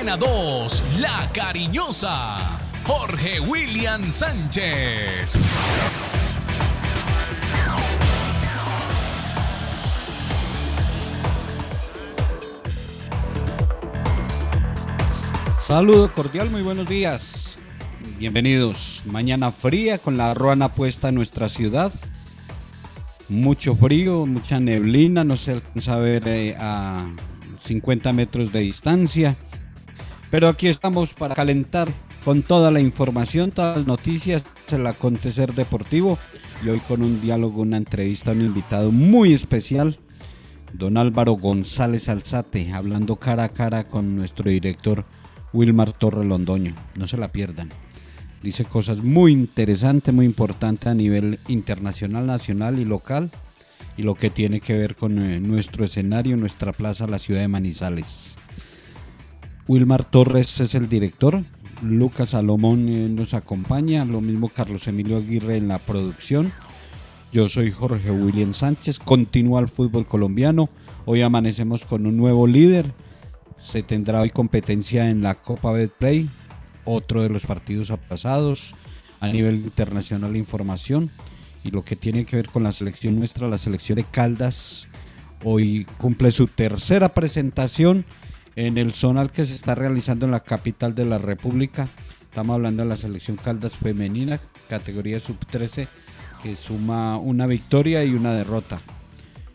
[0.00, 5.44] Antena 2, La Cariñosa, Jorge William Sánchez.
[15.66, 17.58] Saludo cordial, muy buenos días.
[18.18, 19.02] Bienvenidos.
[19.04, 21.92] Mañana fría con la ruana puesta en nuestra ciudad.
[23.28, 27.04] Mucho frío, mucha neblina, no se alcanza a ver eh, a
[27.66, 29.36] 50 metros de distancia.
[30.30, 31.88] Pero aquí estamos para calentar
[32.24, 36.18] con toda la información, todas las noticias, el acontecer deportivo.
[36.64, 39.98] Y hoy con un diálogo, una entrevista, un invitado muy especial,
[40.72, 45.04] don Álvaro González Alzate, hablando cara a cara con nuestro director
[45.52, 46.74] Wilmar Torre Londoño.
[46.94, 47.70] No se la pierdan.
[48.42, 53.30] Dice cosas muy interesantes, muy importantes a nivel internacional, nacional y local.
[53.96, 57.48] Y lo que tiene que ver con eh, nuestro escenario, nuestra plaza, la ciudad de
[57.48, 58.36] Manizales.
[59.70, 61.44] Wilmar Torres es el director.
[61.80, 64.04] Lucas Salomón eh, nos acompaña.
[64.04, 66.50] Lo mismo Carlos Emilio Aguirre en la producción.
[67.30, 68.98] Yo soy Jorge William Sánchez.
[68.98, 70.68] Continúa el fútbol colombiano.
[71.06, 72.92] Hoy amanecemos con un nuevo líder
[73.60, 76.28] se tendrá hoy competencia en la Copa Betplay,
[76.84, 78.74] otro de los partidos aplazados
[79.20, 81.12] a nivel internacional información
[81.62, 84.88] y lo que tiene que ver con la selección nuestra, la selección de Caldas,
[85.44, 88.04] hoy cumple su tercera presentación
[88.66, 91.88] en el zonal que se está realizando en la capital de la República.
[92.22, 95.88] Estamos hablando de la selección Caldas femenina, categoría sub-13,
[96.42, 98.82] que suma una victoria y una derrota.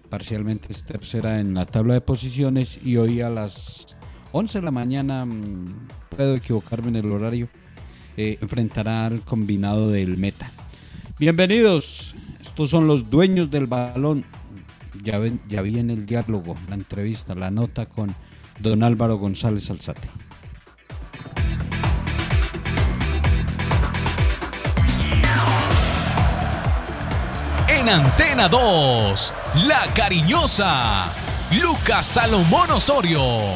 [0.10, 3.96] Parcialmente es tercera en la tabla de posiciones y hoy a las
[4.32, 7.48] 11 de la mañana, mm, puedo equivocarme en el horario,
[8.18, 10.52] eh, enfrentará al combinado del Meta.
[11.20, 14.26] Bienvenidos, estos son los dueños del balón.
[15.04, 18.16] Ya, ven, ya viene el diálogo, la entrevista, la nota con
[18.60, 20.08] don Álvaro González Alzate.
[27.68, 29.34] En Antena 2,
[29.68, 31.14] La Cariñosa,
[31.52, 33.54] Lucas Salomón Osorio.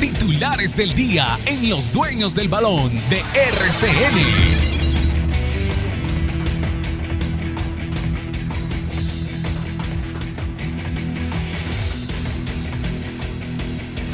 [0.00, 4.81] Titulares del día en Los Dueños del Balón de RCN.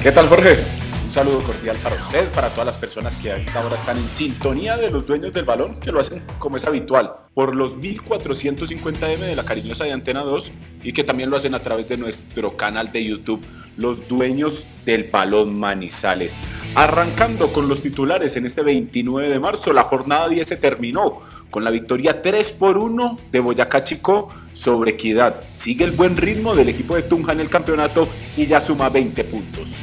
[0.08, 0.77] ¿Qué tal, Jorge?
[1.08, 4.06] Un saludo cordial para usted, para todas las personas que a esta hora están en
[4.10, 9.16] sintonía de los dueños del balón, que lo hacen como es habitual, por los 1450M
[9.16, 10.52] de la cariñosa de Antena 2
[10.82, 13.42] y que también lo hacen a través de nuestro canal de YouTube,
[13.78, 16.42] Los Dueños del Balón Manizales.
[16.74, 21.64] Arrancando con los titulares en este 29 de marzo, la jornada 10 se terminó con
[21.64, 25.42] la victoria 3 por 1 de Boyacá Chico sobre Equidad.
[25.52, 29.24] Sigue el buen ritmo del equipo de Tunja en el campeonato y ya suma 20
[29.24, 29.80] puntos.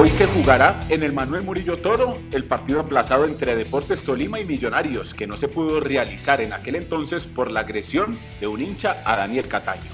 [0.00, 4.44] Hoy se jugará en el Manuel Murillo Toro el partido aplazado entre Deportes Tolima y
[4.44, 9.02] Millonarios, que no se pudo realizar en aquel entonces por la agresión de un hincha
[9.04, 9.90] a Daniel Cataño.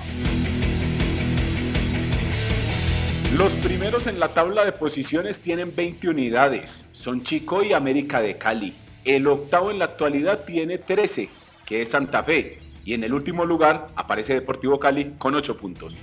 [3.34, 8.36] Los primeros en la tabla de posiciones tienen 20 unidades, son Chico y América de
[8.36, 8.74] Cali.
[9.06, 11.30] El octavo en la actualidad tiene 13,
[11.64, 15.96] que es Santa Fe, y en el último lugar aparece Deportivo Cali con 8 puntos.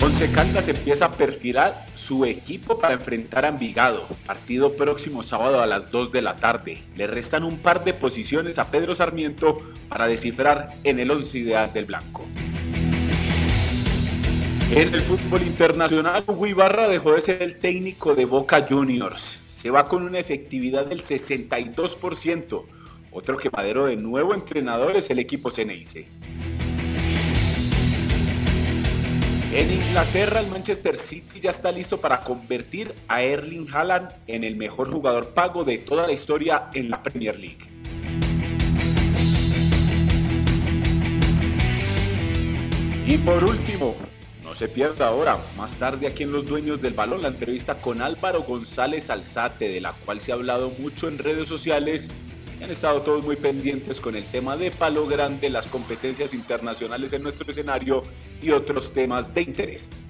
[0.00, 5.66] Once Caldas empieza a perfilar su equipo para enfrentar a Envigado, partido próximo sábado a
[5.66, 6.78] las 2 de la tarde.
[6.96, 11.72] Le restan un par de posiciones a Pedro Sarmiento para descifrar en el once ideal
[11.72, 12.24] del blanco.
[14.70, 16.46] En el fútbol internacional, Hugo
[16.88, 19.40] dejó de ser el técnico de Boca Juniors.
[19.48, 22.64] Se va con una efectividad del 62%.
[23.10, 26.06] Otro quemadero de nuevo entrenador es el equipo Ceneice.
[29.50, 34.56] En Inglaterra, el Manchester City ya está listo para convertir a Erling Haaland en el
[34.56, 37.64] mejor jugador pago de toda la historia en la Premier League.
[43.06, 43.96] Y por último,
[44.44, 48.02] no se pierda ahora, más tarde aquí en Los Dueños del Balón, la entrevista con
[48.02, 52.10] Álvaro González Alzate, de la cual se ha hablado mucho en redes sociales
[52.60, 57.22] Han estado todos muy pendientes con el tema de Palo Grande, las competencias internacionales en
[57.22, 58.02] nuestro escenario
[58.42, 60.02] y otros temas de interés.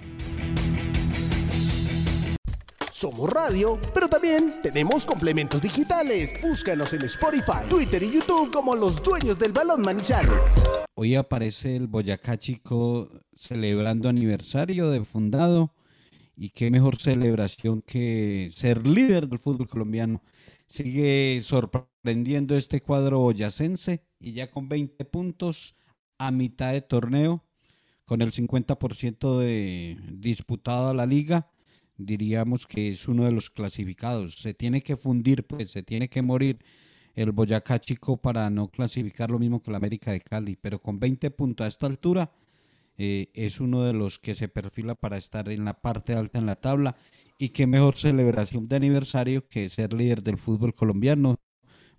[2.90, 6.40] Somos radio, pero también tenemos complementos digitales.
[6.42, 10.32] Búscanos en Spotify, Twitter y YouTube como los dueños del balón Manizales.
[10.94, 15.74] Hoy aparece el Boyacá Chico celebrando aniversario de fundado.
[16.34, 20.22] Y qué mejor celebración que ser líder del fútbol colombiano.
[20.68, 25.74] Sigue sorprendiendo este cuadro boyacense y ya con 20 puntos
[26.18, 27.44] a mitad de torneo,
[28.04, 31.50] con el 50% de disputado a la liga
[31.98, 34.36] diríamos que es uno de los clasificados.
[34.38, 36.58] Se tiene que fundir, pues se tiene que morir
[37.14, 41.00] el Boyacá Chico para no clasificar lo mismo que el América de Cali, pero con
[41.00, 42.30] 20 puntos a esta altura
[42.96, 46.46] eh, es uno de los que se perfila para estar en la parte alta en
[46.46, 46.96] la tabla
[47.38, 51.36] y qué mejor celebración de aniversario que ser líder del fútbol colombiano.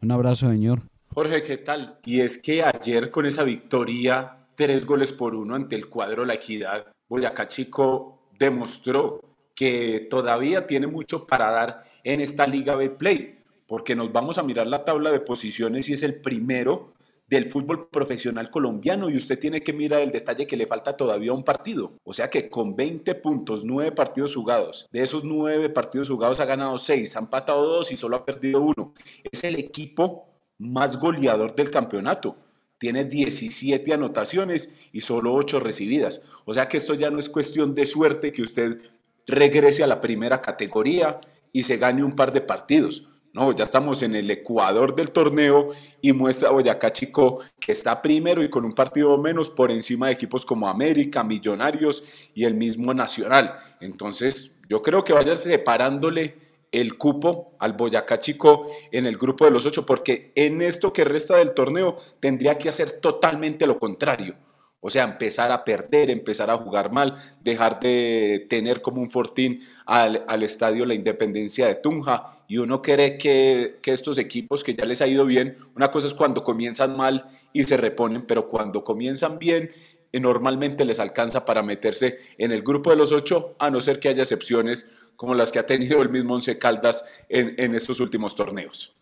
[0.02, 0.84] Un abrazo, señor.
[1.14, 2.00] Jorge, ¿qué tal?
[2.06, 6.36] Y es que ayer con esa victoria, tres goles por uno ante el cuadro La
[6.36, 9.22] Equidad, Boyacá Chico demostró
[9.56, 14.68] que todavía tiene mucho para dar en esta Liga Betplay, porque nos vamos a mirar
[14.68, 16.94] la tabla de posiciones y es el primero
[17.30, 21.32] del fútbol profesional colombiano y usted tiene que mirar el detalle que le falta todavía
[21.32, 21.94] un partido.
[22.04, 26.46] O sea que con 20 puntos, 9 partidos jugados, de esos 9 partidos jugados ha
[26.46, 28.94] ganado 6, ha empatado 2 y solo ha perdido 1.
[29.32, 30.28] Es el equipo
[30.58, 32.36] más goleador del campeonato.
[32.80, 36.24] Tiene 17 anotaciones y solo 8 recibidas.
[36.46, 38.82] O sea que esto ya no es cuestión de suerte que usted
[39.28, 41.20] regrese a la primera categoría
[41.54, 43.08] y se gane un par de partidos.
[43.40, 45.70] No, ya estamos en el ecuador del torneo
[46.02, 50.12] y muestra Boyacá Chico que está primero y con un partido menos por encima de
[50.12, 52.04] equipos como América, Millonarios
[52.34, 53.56] y el mismo Nacional.
[53.80, 56.36] Entonces, yo creo que vaya separándole
[56.74, 61.06] el cupo al Boyacá Chico en el grupo de los ocho, porque en esto que
[61.06, 64.36] resta del torneo tendría que hacer totalmente lo contrario
[64.82, 69.62] o sea, empezar a perder, empezar a jugar mal, dejar de tener como un fortín
[69.86, 72.39] al, estadio La Independencia de Tunja.
[72.50, 76.08] Y uno cree que, que, estos equipos que ya les ha ido bien, una cosa
[76.08, 79.72] es cuando comienzan mal y se reponen, pero cuando comienzan bien,
[80.12, 84.02] eh, normalmente les alcanza para meterse en el grupo de los ocho, a no ser
[84.02, 88.02] que haya excepciones como las que ha tenido el mismo Once Caldas en, en estos
[88.02, 88.96] últimos torneos.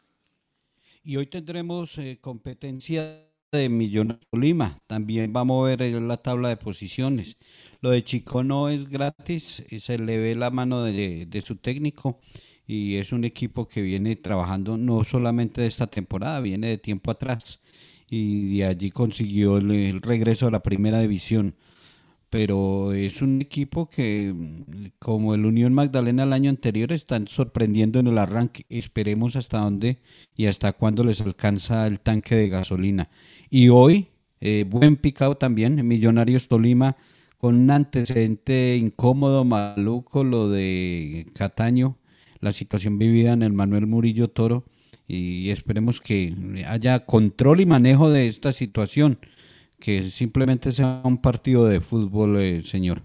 [1.02, 4.76] Y hoy tendremos eh, competencia de Millonarios Lima.
[4.88, 7.38] También vamos a ver la tabla de posiciones.
[7.80, 12.20] Lo de Chico no es gratis, se le ve la mano de, su técnico
[12.68, 17.12] y es un equipo que viene trabajando no solamente de esta temporada, viene de tiempo
[17.12, 17.60] atrás
[18.10, 21.56] y de allí consiguió el regreso a la primera división
[22.30, 24.34] pero es un equipo que,
[25.00, 28.66] como el Unión Magdalena el año anterior, están sorprendiendo en el arranque.
[28.70, 30.00] Esperemos hasta dónde
[30.36, 33.10] y hasta cuándo les alcanza el tanque de gasolina.
[33.50, 34.08] Y hoy,
[34.42, 36.98] eh, buen picado también, Millonarios Tolima,
[37.38, 41.98] con un antecedente incómodo, maluco, lo de Cataño,
[42.40, 44.66] la situación vivida en el Manuel Murillo Toro.
[45.08, 46.34] Y esperemos que
[46.68, 49.20] haya control y manejo de esta situación
[49.80, 53.02] que simplemente sea un partido de fútbol, eh, señor.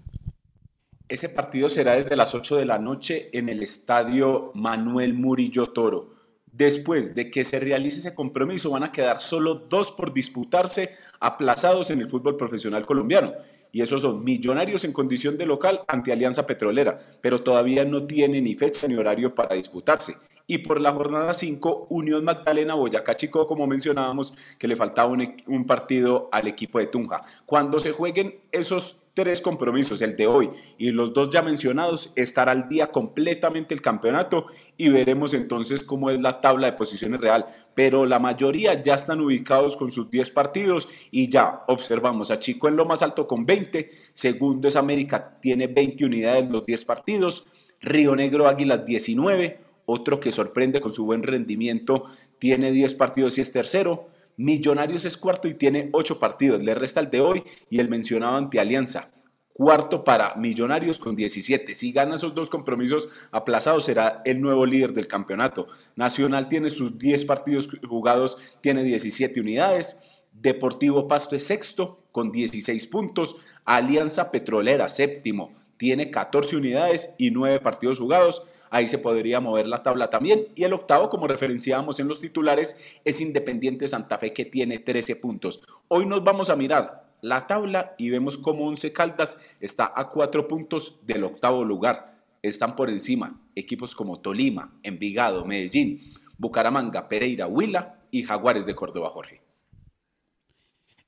[1.08, 6.10] Ese partido será desde las 8 de la noche en el estadio Manuel Murillo Toro.
[6.52, 11.90] Después de que se realice ese compromiso, van a quedar solo dos por disputarse aplazados
[11.90, 13.32] en el fútbol profesional colombiano.
[13.72, 18.42] Y esos son Millonarios en condición de local ante Alianza Petrolera, pero todavía no tiene
[18.42, 20.14] ni fecha ni horario para disputarse
[20.46, 25.36] y por la jornada 5 Unión Magdalena Boyacá Chico, como mencionábamos, que le faltaba un,
[25.46, 27.22] un, partido al equipo de Tunja.
[27.46, 32.52] Cuando se jueguen esos tres compromisos, el de hoy y los dos ya mencionados, estará
[32.52, 37.46] al día completamente el campeonato y veremos entonces cómo es la tabla de posiciones real.
[37.74, 42.68] Pero la mayoría ya están ubicados con sus 10 partidos y ya observamos a Chico
[42.68, 46.84] en lo más alto con 20, segundo es América, tiene 20 unidades en los 10
[46.84, 47.46] partidos,
[47.80, 52.04] Río Negro Águilas 19, otro que sorprende con su buen rendimiento,
[52.38, 54.08] tiene 10 partidos y es tercero.
[54.36, 56.62] Millonarios es cuarto y tiene 8 partidos.
[56.62, 59.12] Le resta el de hoy y el mencionado ante Alianza.
[59.52, 61.74] Cuarto para Millonarios con 17.
[61.74, 65.66] Si gana esos dos compromisos aplazados, será el nuevo líder del campeonato.
[65.94, 70.00] Nacional tiene sus 10 partidos jugados, tiene 17 unidades.
[70.32, 73.36] Deportivo Pasto es sexto con 16 puntos.
[73.66, 78.44] Alianza Petrolera, séptimo, tiene 14 unidades y 9 partidos jugados.
[78.70, 80.46] Ahí se podría mover la tabla también.
[80.54, 85.16] Y el octavo, como referenciábamos en los titulares, es Independiente Santa Fe que tiene 13
[85.16, 85.60] puntos.
[85.88, 90.46] Hoy nos vamos a mirar la tabla y vemos cómo Once Caldas está a 4
[90.46, 92.22] puntos del octavo lugar.
[92.42, 95.98] Están por encima equipos como Tolima, Envigado, Medellín,
[96.38, 99.41] Bucaramanga, Pereira, Huila y Jaguares de Córdoba, Jorge.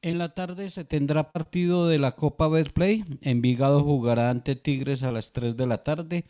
[0.04, 3.06] En la tarde se tendrá partido de la Copa Betplay.
[3.22, 6.26] Envigado jugará ante Tigres a las 3 de la tarde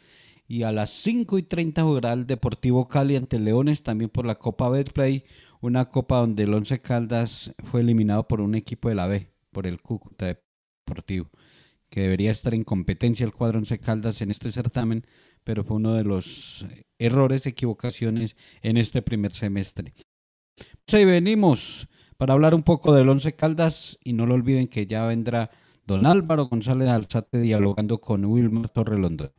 [0.47, 4.37] y a las 5 y 30 jugará el Deportivo Cali ante Leones también por la
[4.37, 5.25] Copa Betplay,
[5.61, 9.67] una copa donde el Once Caldas fue eliminado por un equipo de la B, por
[9.67, 10.27] el Cúcuta
[10.87, 11.29] Deportivo,
[11.91, 15.05] que debería estar en competencia el cuadro Once Caldas en este certamen,
[15.43, 16.65] pero fue uno de los
[17.01, 19.95] errores, equivocaciones en este primer semestre.
[20.87, 24.87] Pues ahí venimos para hablar un poco del Once Caldas y no lo olviden que
[24.87, 25.51] ya vendrá
[25.87, 29.33] don Álvaro González Alzate dialogando con Wilmar Torrelondo.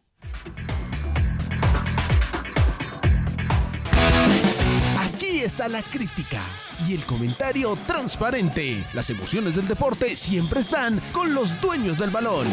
[4.98, 6.41] Aquí está la crítica
[6.88, 8.86] y el comentario transparente.
[8.94, 12.48] Las emociones del deporte siempre están con los dueños del balón.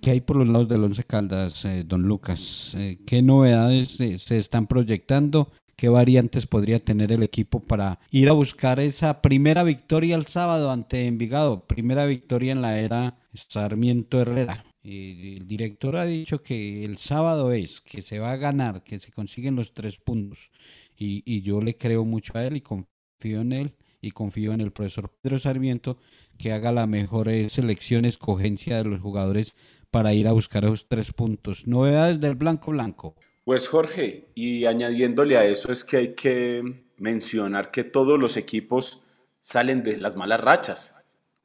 [0.00, 2.72] ¿Qué hay por los lados del Once Caldas, eh, don Lucas?
[2.74, 8.28] Eh, ¿Qué novedades eh, se están proyectando qué variantes podría tener el equipo para ir
[8.28, 14.20] a buscar esa primera victoria el sábado ante Envigado, primera victoria en la era Sarmiento
[14.20, 14.64] Herrera.
[14.82, 19.10] El director ha dicho que el sábado es, que se va a ganar, que se
[19.12, 20.50] consiguen los tres puntos.
[20.96, 24.60] Y, y yo le creo mucho a él y confío en él y confío en
[24.60, 25.96] el profesor Pedro Sarmiento
[26.36, 29.54] que haga la mejor selección, escogencia de los jugadores
[29.90, 31.66] para ir a buscar esos tres puntos.
[31.66, 33.14] Novedades del Blanco Blanco.
[33.44, 39.04] Pues Jorge, y añadiéndole a eso es que hay que mencionar que todos los equipos
[39.38, 40.96] salen de las malas rachas.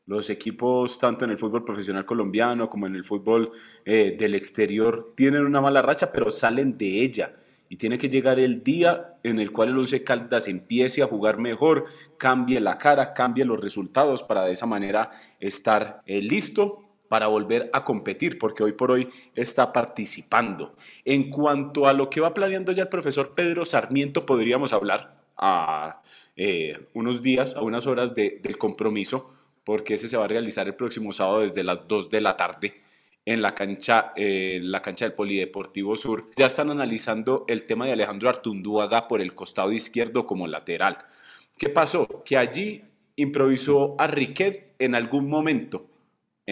[0.05, 3.51] Los equipos, tanto en el fútbol profesional colombiano como en el fútbol
[3.83, 7.35] eh, del exterior, tienen una mala racha, pero salen de ella.
[7.67, 11.37] Y tiene que llegar el día en el cual el Once Caldas empiece a jugar
[11.37, 11.83] mejor,
[12.17, 17.69] cambie la cara, cambie los resultados para de esa manera estar eh, listo para volver
[17.73, 20.75] a competir, porque hoy por hoy está participando.
[21.03, 26.01] En cuanto a lo que va planeando ya el profesor Pedro Sarmiento, podríamos hablar a
[26.37, 29.33] eh, unos días, a unas horas del compromiso,
[29.65, 32.81] porque ese se va a realizar el próximo sábado desde las 2 de la tarde
[33.25, 36.29] en la cancha, eh, la cancha del Polideportivo Sur.
[36.35, 40.99] Ya están analizando el tema de Alejandro Artundúaga por el costado izquierdo como lateral.
[41.57, 42.23] ¿Qué pasó?
[42.23, 42.83] Que allí
[43.15, 45.88] improvisó a Riquet en algún momento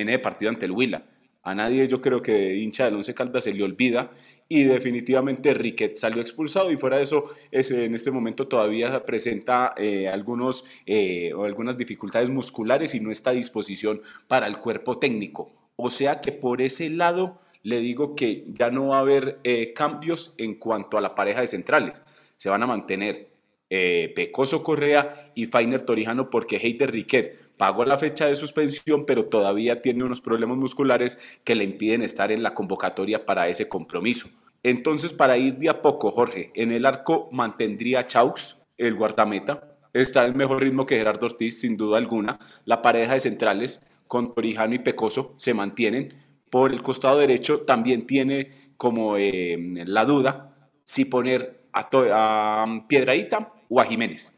[0.01, 1.05] en el partido ante el Huila.
[1.43, 4.11] A nadie yo creo que hincha del Once Caldas se le olvida
[4.49, 10.09] y definitivamente Riquet salió expulsado y fuera de eso en este momento todavía presenta eh,
[10.09, 15.53] algunos, eh, algunas dificultades musculares y no está a disposición para el cuerpo técnico.
[15.77, 19.71] O sea que por ese lado le digo que ya no va a haber eh,
[19.73, 22.01] cambios en cuanto a la pareja de centrales.
[22.35, 23.29] Se van a mantener
[23.69, 29.25] eh, Pecoso Correa y Fainer Torijano porque Heider Riquet pagó la fecha de suspensión, pero
[29.25, 34.29] todavía tiene unos problemas musculares que le impiden estar en la convocatoria para ese compromiso.
[34.63, 39.77] Entonces, para ir de a poco, Jorge, en el arco mantendría Chaux, el guardameta.
[39.93, 42.39] Está en mejor ritmo que Gerardo Ortiz, sin duda alguna.
[42.65, 46.13] La pareja de centrales con Torijano y Pecoso se mantienen.
[46.49, 53.53] Por el costado derecho también tiene como eh, la duda si poner a, a Piedraíta
[53.69, 54.33] o a Jiménez.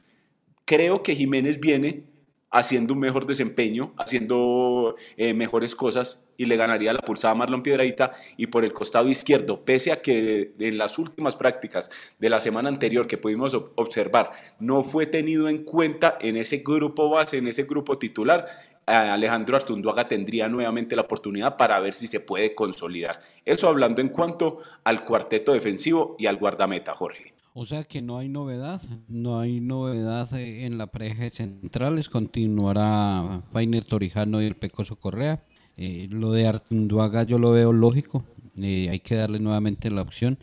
[0.66, 2.10] Creo que Jiménez viene
[2.52, 7.62] haciendo un mejor desempeño, haciendo eh, mejores cosas y le ganaría la pulsada a Marlon
[7.62, 12.40] Piedradita y por el costado izquierdo, pese a que en las últimas prácticas de la
[12.40, 17.48] semana anterior que pudimos observar no fue tenido en cuenta en ese grupo base, en
[17.48, 18.48] ese grupo titular,
[18.86, 23.20] Alejandro Artunduaga tendría nuevamente la oportunidad para ver si se puede consolidar.
[23.46, 27.36] Eso hablando en cuanto al cuarteto defensivo y al guardameta, Jorge.
[27.54, 33.44] O sea que no hay novedad, no hay novedad eh, en la pareja centrales, continuará
[33.52, 35.44] Fainer Torijano y el Pecoso Correa.
[35.76, 38.24] Eh, lo de Artunduaga yo lo veo lógico,
[38.58, 40.38] eh, hay que darle nuevamente la opción.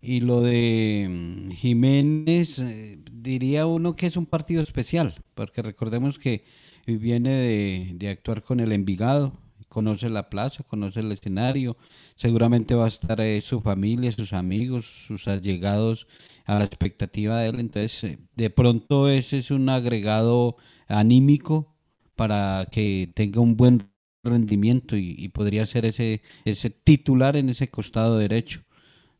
[0.00, 2.64] Y lo de mm, Jiménez,
[3.12, 6.44] diría uno que es un partido especial, porque recordemos que
[6.86, 9.34] viene de, de actuar con el Envigado,
[9.70, 11.76] conoce la plaza, conoce el escenario,
[12.16, 16.08] seguramente va a estar su familia, sus amigos, sus allegados
[16.44, 20.56] a la expectativa de él, entonces eh, de pronto ese es un agregado
[20.88, 21.72] anímico
[22.16, 23.88] para que tenga un buen
[24.24, 28.62] rendimiento y, podría ser ese, ese titular en ese costado derecho.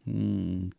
[0.04, 0.71] Mm,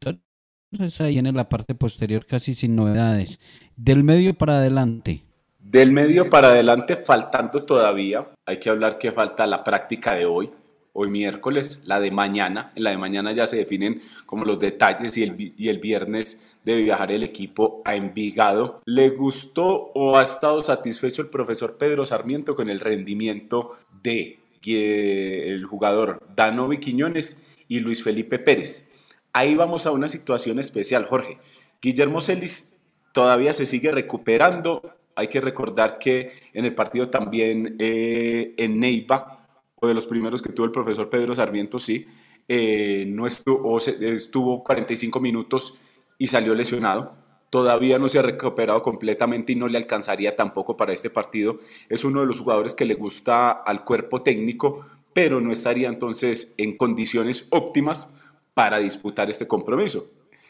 [0.72, 3.40] entonces ahí en la parte posterior casi sin novedades.
[3.78, 5.24] Del medio para adelante,
[5.72, 10.52] del medio para adelante, faltando todavía, hay que hablar que falta la práctica de hoy,
[10.92, 12.74] hoy miércoles, la de mañana.
[12.76, 17.14] En la de mañana ya se definen como los detalles y el, viernes debe viajar
[17.14, 18.82] el equipo a Envigado.
[18.84, 23.72] ¿Le gustó o ha estado satisfecho el profesor Pedro Sarmiento con el rendimiento
[24.04, 28.90] de el jugador Danovi Quiñones y Luis Felipe Pérez?
[29.32, 31.38] Ahí vamos a una situación especial, Jorge.
[31.82, 32.76] Guillermo Celis
[33.14, 34.98] todavía se sigue recuperando.
[35.22, 40.42] Hay que recordar que en el partido también eh, en Neiva, o de los primeros
[40.42, 42.08] que tuvo el profesor Pedro Sarmiento, sí,
[42.48, 45.80] eh, no estuvo, estuvo 45 minutos
[46.18, 47.10] y salió lesionado.
[47.52, 51.58] Todavía no se ha recuperado completamente y no le alcanzaría tampoco para este partido.
[51.88, 56.56] Es uno de los jugadores que le gusta al cuerpo técnico, pero no estaría entonces
[56.58, 58.16] en condiciones óptimas
[58.56, 60.10] para disputar este compromiso.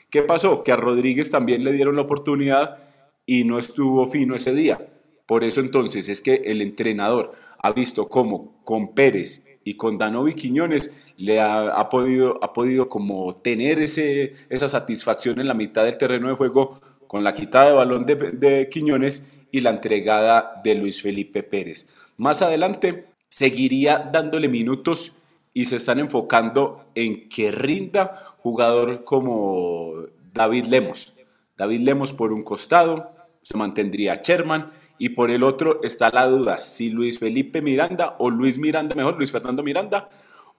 [0.10, 0.64] ¿Qué pasó?
[0.64, 2.91] Que a Rodríguez también le dieron la oportunidad
[3.32, 4.86] y no estuvo fino ese día.
[5.26, 10.34] Por eso entonces es que el entrenador ha visto cómo con Pérez y con Danovi
[10.34, 15.98] Quiñones le ha, podido, ha podido como tener ese, esa satisfacción en la mitad del
[15.98, 21.02] terreno de juego con la quitada de balón de Quiñones y la entregada de Luis
[21.02, 21.88] Felipe Pérez.
[22.18, 25.14] Más adelante seguiría dándole minutos
[25.54, 29.94] y se están enfocando en que rinda jugador como
[30.34, 31.16] David Lemos.
[31.56, 34.68] David Lemos por un costado, se mantendría Sherman.
[34.98, 39.18] Y por el otro está la duda si Luis Felipe Miranda o Luis Miranda, mejor
[39.18, 40.10] Luis Fernando Miranda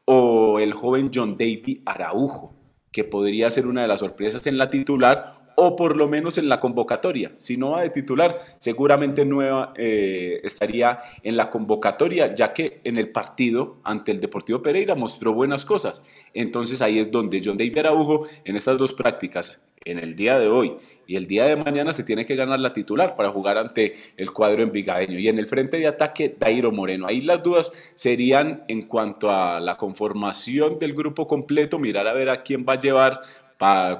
[0.04, 2.54] o el joven John David Araujo,
[2.90, 6.48] que podría ser una de las sorpresas en la titular o por lo menos en
[6.48, 7.32] la convocatoria.
[7.36, 12.98] Si no va de titular, seguramente Nueva eh, estaría en la convocatoria, ya que en
[12.98, 16.02] el partido ante el Deportivo Pereira mostró buenas cosas.
[16.34, 20.48] Entonces ahí es donde John David Araujo, en estas dos prácticas, en el día de
[20.48, 23.94] hoy y el día de mañana se tiene que ganar la titular para jugar ante
[24.16, 25.18] el cuadro envigadeño.
[25.18, 27.06] Y en el frente de ataque, Dairo Moreno.
[27.06, 32.30] Ahí las dudas serían en cuanto a la conformación del grupo completo, mirar a ver
[32.30, 33.20] a quién va a llevar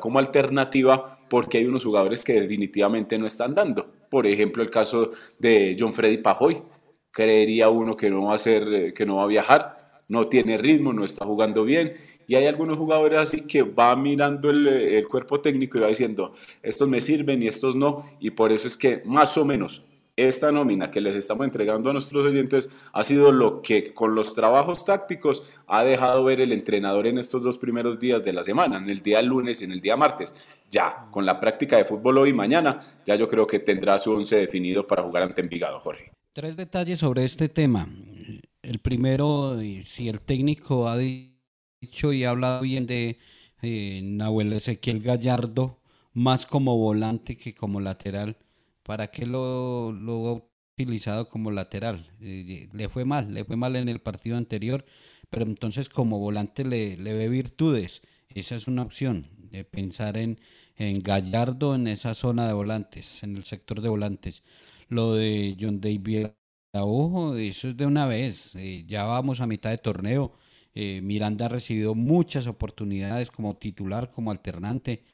[0.01, 3.91] como alternativa porque hay unos jugadores que definitivamente no están dando.
[4.11, 5.09] Por ejemplo, el caso
[5.39, 6.63] de John Freddy Pajoy.
[7.11, 10.59] Creería uno que no va a ser, eh, que no va a viajar, no tiene
[10.59, 11.95] ritmo, no está jugando bien.
[12.27, 16.35] Y hay algunos jugadores así que va mirando el, el cuerpo técnico y va diciendo,
[16.63, 18.05] estos me sirven y estos no.
[18.21, 19.87] Y por eso es que más o menos
[20.17, 24.35] esta nómina que les estamos entregando a nuestros oyentes ha sido lo que con los
[24.35, 28.77] trabajos tácticos ha dejado ver el entrenador en estos dos primeros días de la semana,
[28.77, 30.35] en el día lunes y en el día martes.
[30.71, 34.13] Ya, con la práctica de fútbol hoy y mañana, ya yo creo que tendrá su
[34.13, 36.13] once definido para jugar ante Envigado, Jorge.
[36.35, 37.89] Tres detalles sobre este tema.
[38.63, 43.19] El primero, si el técnico ha dicho y ha hablado bien de
[43.63, 45.81] eh, Nahuel Ezequiel Gallardo,
[46.13, 48.37] más como volante que como lateral
[48.83, 49.91] ¿para qué lo,
[50.29, 50.43] ha
[50.79, 52.11] utilizado como lateral?
[52.21, 54.85] Eh, le fue mal, le fue mal en el partido anterior,
[55.31, 58.03] pero entonces como volante le, ve virtudes.
[58.29, 60.41] Esa es una opción, de pensar en,
[60.77, 64.43] en Gallardo en esa zona de volantes, en el sector de volantes.
[64.89, 66.29] Lo de John David
[66.75, 68.55] eso es de una vez.
[68.57, 70.33] Eh, ya vamos a mitad de torneo.
[70.75, 75.05] Eh, Miranda ha recibido muchas oportunidades como titular, como alternante.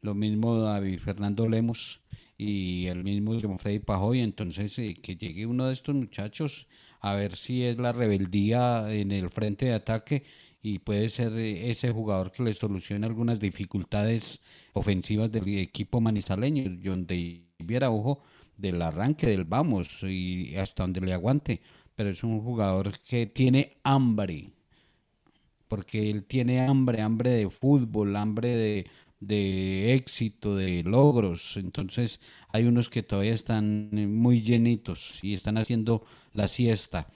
[0.00, 2.00] Lo mismo David Fernando Lemos
[2.42, 4.20] y el mismo John Freddy Pajoy.
[4.20, 6.66] Entonces, eh, que llegue uno de estos muchachos
[7.00, 10.24] a ver si es la rebeldía en el frente de ataque
[10.60, 14.40] y puede ser eh, ese jugador que le solucione algunas dificultades
[14.72, 18.22] ofensivas del equipo manizaleño, donde viera ojo
[18.56, 21.60] del arranque del vamos y hasta donde le aguante.
[21.94, 24.50] Pero es un jugador que tiene hambre,
[25.68, 28.86] porque él tiene hambre, hambre de fútbol, hambre de,
[29.22, 31.56] de éxito, de logros.
[31.56, 37.08] Entonces hay unos que todavía están muy llenitos y están haciendo la siesta.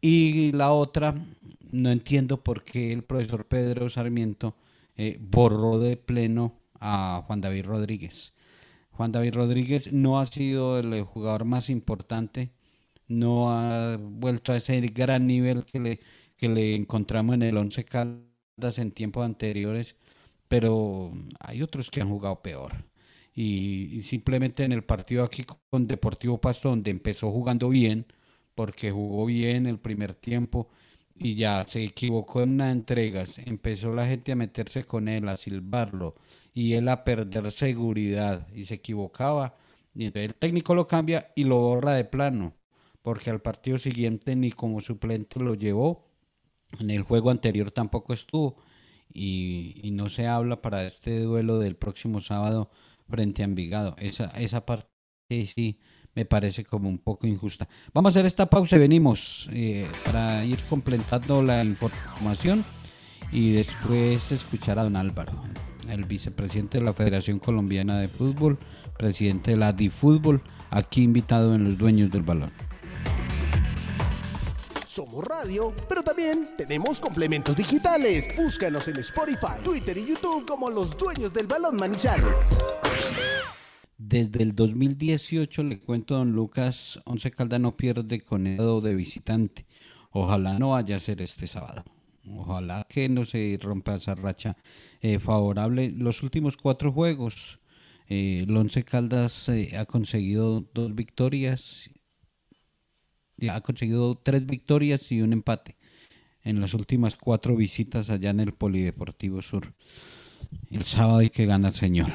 [0.00, 1.14] Y la otra,
[1.72, 4.54] no entiendo por qué el profesor Pedro Sarmiento
[4.96, 8.34] eh, borró de pleno a Juan David Rodríguez.
[8.90, 12.50] Juan David Rodríguez no ha sido el jugador más importante,
[13.08, 16.00] no ha vuelto a ese gran nivel que le,
[16.36, 19.96] que le encontramos en el Once Caldas en tiempos anteriores
[20.48, 22.84] pero hay otros que han jugado peor.
[23.34, 28.06] Y, simplemente en el partido aquí con Deportivo Pasto, donde empezó jugando bien,
[28.54, 30.68] porque jugó bien el primer tiempo
[31.14, 35.36] y ya se equivocó en una entrega, empezó la gente a meterse con él, a
[35.36, 36.14] silbarlo
[36.54, 39.56] y él a perder seguridad y se equivocaba.
[39.94, 42.54] Y entonces el técnico lo cambia y lo borra de plano,
[43.02, 46.06] porque al partido siguiente ni como suplente lo llevó,
[46.78, 48.56] en el juego anterior tampoco estuvo
[49.12, 52.70] y, no se habla para este duelo del próximo sábado
[53.08, 53.96] frente a Envigado.
[53.98, 54.88] Esa, esa parte
[55.28, 55.78] sí
[56.14, 57.68] me parece como un poco injusta.
[57.92, 62.64] Vamos a hacer esta pausa y venimos eh, para ir completando la información
[63.32, 65.32] y después escuchar a don Álvaro,
[65.88, 68.58] el vicepresidente de la Federación Colombiana de Fútbol,
[68.98, 72.50] presidente de la DiFútbol, aquí invitado en Los Dueños del Balón.
[74.96, 78.34] Somos radio, pero también tenemos complementos digitales.
[78.34, 82.24] Búscanos en Spotify, Twitter y YouTube como los dueños del balón Manizales.
[83.98, 89.66] Desde el 2018, le cuento, don Lucas, Once Caldas no pierde con Edo de visitante.
[90.12, 91.84] Ojalá no vaya a ser este sábado.
[92.34, 94.56] Ojalá que no se rompa esa racha
[95.02, 95.92] eh, favorable.
[95.94, 97.58] Los últimos cuatro juegos,
[98.08, 101.90] eh, el Once Caldas eh, ha conseguido dos victorias,
[103.50, 105.76] ha conseguido tres victorias y un empate
[106.42, 109.72] en las últimas cuatro visitas allá en el Polideportivo Sur.
[110.70, 112.08] El sábado hay que ganar, señor.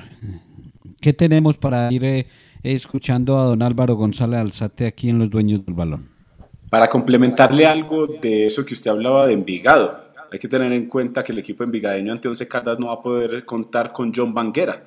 [1.02, 2.28] ¿Qué tenemos para ir eh,
[2.64, 6.10] escuchando a don Álvaro González Alzate aquí en Los Dueños del Balón?
[6.70, 10.00] Para complementarle algo de eso que usted hablaba de Envigado,
[10.32, 13.02] hay que tener en cuenta que el equipo envigadeño ante Once Caldas no va a
[13.02, 14.82] poder contar con John Banguera,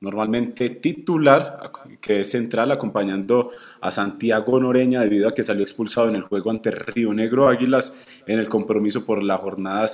[0.00, 6.16] normalmente titular, que es central, acompañando a Santiago Noreña debido a que salió expulsado en
[6.16, 7.94] el juego ante Río Negro Águilas
[8.26, 9.86] en el compromiso por la jornada,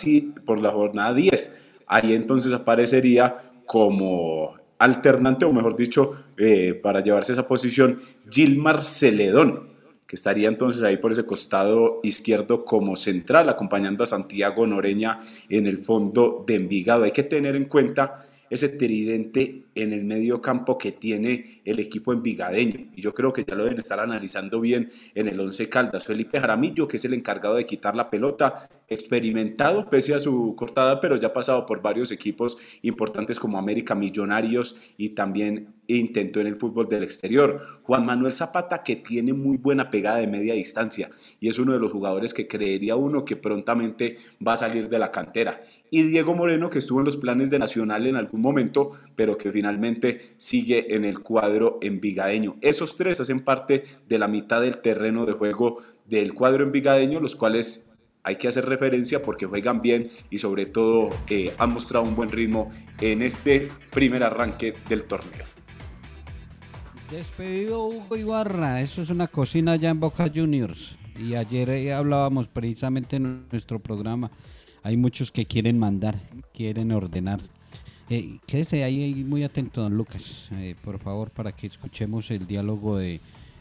[0.45, 1.57] por la jornada 10.
[1.87, 3.33] Ahí entonces aparecería
[3.64, 7.99] como alternante, o mejor dicho, eh, para llevarse esa posición,
[8.31, 9.71] Gilmar Celedón,
[10.07, 15.67] que estaría entonces ahí por ese costado izquierdo como central, acompañando a Santiago Noreña en
[15.67, 17.05] el fondo de Envigado.
[17.05, 22.13] Hay que tener en cuenta ese tridente en el medio campo que tiene el equipo
[22.13, 22.91] envigadeño.
[22.95, 26.05] Y yo creo que ya lo deben estar analizando bien en el Once Caldas.
[26.05, 31.01] Felipe Jaramillo, que es el encargado de quitar la pelota, experimentado pese a su cortada,
[31.01, 36.47] pero ya ha pasado por varios equipos importantes como América Millonarios y también intentó en
[36.47, 37.61] el fútbol del exterior.
[37.83, 41.11] Juan Manuel Zapata, que tiene muy buena pegada de media distancia
[41.41, 44.99] y es uno de los jugadores que creería uno que prontamente va a salir de
[44.99, 45.63] la cantera.
[45.91, 49.53] Y Diego Moreno, que estuvo en los planes de Nacional en algún momento, pero que
[49.53, 49.63] finalmente
[50.37, 52.57] sigue en el cuadro envigadeño.
[52.61, 57.37] Esos tres hacen parte de la mitad del terreno de juego del cuadro envigadeño, los
[57.37, 57.90] cuales
[58.24, 62.31] hay que hacer referencia porque juegan bien y sobre todo eh, han mostrado un buen
[62.31, 65.44] ritmo en este primer arranque del torneo.
[67.11, 70.96] Despedido Hugo Ibarra, eso es una cocina ya en Boca Juniors.
[71.16, 74.31] Y ayer eh, hablábamos precisamente en nuestro programa.
[74.83, 76.20] Hay muchos que quieren mandar,
[76.53, 77.40] quieren ordenar.
[78.11, 82.99] Eh, quédese ahí muy atento, don Lucas, eh, por favor, para que escuchemos el diálogo
[82.99, 83.21] de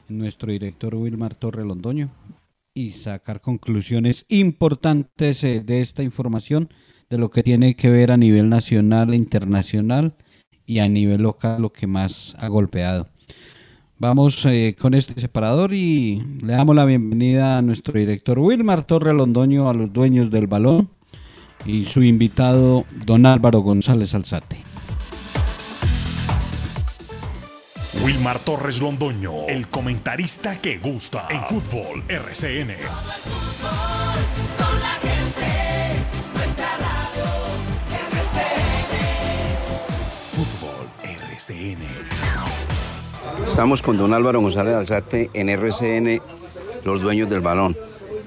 [0.10, 2.10] nuestro director Wilmar Torre Londoño
[2.74, 6.70] y sacar conclusiones importantes eh, de esta información,
[7.10, 10.16] de lo que tiene que ver a nivel nacional e internacional
[10.66, 13.08] y a nivel local, lo que más ha golpeado.
[13.98, 19.14] Vamos eh, con este separador y le damos la bienvenida a nuestro director Wilmar Torre
[19.14, 20.90] Londoño, a los dueños del balón
[21.66, 24.64] y su invitado, don Álvaro González Alzate.
[28.04, 32.74] Wilmar Torres Londoño, el comentarista que gusta en fútbol RCN.
[40.32, 41.84] Fútbol RCN.
[43.46, 46.22] Estamos con don Álvaro González Alzate en RCN,
[46.84, 47.78] los dueños del balón.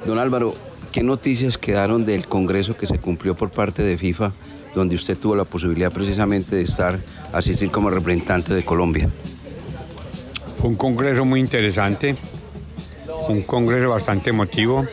[0.06, 0.54] Don Álvaro,
[0.96, 4.32] ¿Qué noticias quedaron del Congreso que se cumplió por parte de FIFA,
[4.74, 6.98] donde usted tuvo la posibilidad precisamente de estar,
[7.34, 9.10] asistir como representante de Colombia?
[10.56, 12.16] Fue un Congreso muy interesante,
[13.28, 14.86] un Congreso bastante emotivo,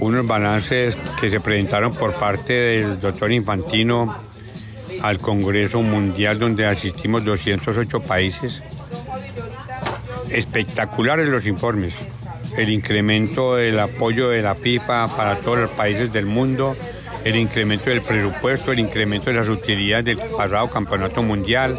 [0.00, 4.12] unos balances que se presentaron por parte del doctor Infantino
[5.00, 8.60] al Congreso Mundial donde asistimos 208 países.
[10.28, 11.94] Espectaculares los informes
[12.56, 16.76] el incremento del apoyo de la pipa para todos los países del mundo,
[17.24, 21.78] el incremento del presupuesto, el incremento de las utilidades del pasado campeonato mundial,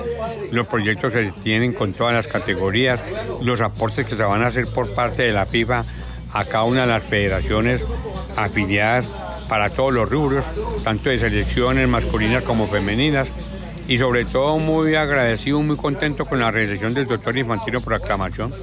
[0.51, 3.01] los proyectos que se tienen con todas las categorías,
[3.41, 5.83] los aportes que se van a hacer por parte de la pipa
[6.33, 7.81] a cada una de las federaciones
[8.35, 9.05] afiliadas
[9.47, 10.45] para todos los rubros,
[10.83, 13.27] tanto de selecciones masculinas como femeninas,
[13.87, 18.53] y sobre todo muy agradecido, muy contento con la reelección del doctor Infantino por aclamación.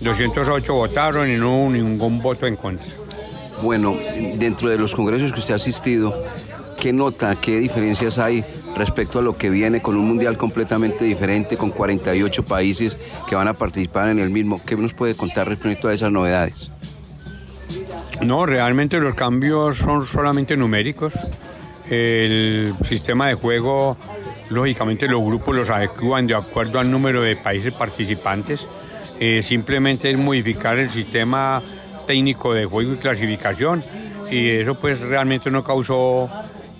[0.00, 2.88] 208 votaron y no hubo ningún voto en contra.
[3.62, 3.96] Bueno,
[4.36, 6.12] dentro de los congresos que usted ha asistido,
[6.78, 8.44] ¿qué nota, qué diferencias hay
[8.76, 13.48] respecto a lo que viene con un mundial completamente diferente, con 48 países que van
[13.48, 14.60] a participar en el mismo?
[14.64, 16.70] ¿Qué nos puede contar respecto a esas novedades?
[18.22, 21.14] No, realmente los cambios son solamente numéricos.
[21.88, 23.96] El sistema de juego,
[24.50, 28.66] lógicamente los grupos los adecuan de acuerdo al número de países participantes
[29.20, 31.62] eh, simplemente es modificar el sistema
[32.06, 33.82] técnico de juego y clasificación
[34.30, 36.30] y eso pues realmente no causó